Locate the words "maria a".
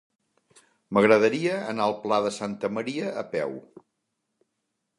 2.79-3.27